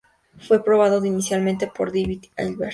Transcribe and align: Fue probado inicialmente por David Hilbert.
Fue 0.39 0.63
probado 0.63 1.05
inicialmente 1.05 1.67
por 1.67 1.89
David 1.89 2.21
Hilbert. 2.35 2.69